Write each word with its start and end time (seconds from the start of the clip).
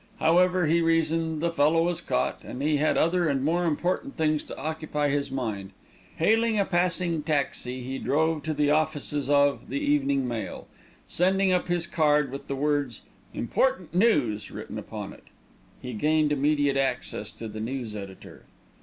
However, 0.17 0.65
he 0.65 0.81
reasoned, 0.81 1.41
the 1.43 1.51
fellow 1.51 1.83
was 1.83 2.01
caught, 2.01 2.41
and 2.43 2.63
he 2.63 2.77
had 2.77 2.97
other 2.97 3.27
and 3.29 3.45
more 3.45 3.65
important 3.65 4.17
things 4.17 4.41
to 4.45 4.57
occupy 4.57 5.09
his 5.09 5.29
mind. 5.29 5.73
Hailing 6.15 6.57
a 6.59 6.65
passing 6.65 7.21
taxi, 7.21 7.83
he 7.83 7.99
drove 7.99 8.41
to 8.41 8.53
the 8.55 8.71
offices 8.71 9.29
of 9.29 9.69
The 9.69 9.79
Evening 9.79 10.27
Mail. 10.27 10.67
Sending 11.05 11.51
up 11.53 11.67
his 11.67 11.85
card 11.85 12.31
with 12.31 12.47
the 12.47 12.55
words 12.55 13.03
IMPORTANT 13.35 13.93
NEWS 13.93 14.49
written 14.49 14.79
upon 14.79 15.13
it, 15.13 15.25
he 15.79 15.93
gained 15.93 16.31
immediate 16.31 16.77
access 16.77 17.31
to 17.33 17.47
the 17.47 17.59
news 17.59 17.95
editor. 17.95 18.45